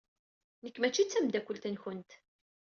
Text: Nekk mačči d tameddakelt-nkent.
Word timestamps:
Nekk 0.63 0.77
mačči 0.79 1.03
d 1.05 1.07
tameddakelt-nkent. 1.09 2.11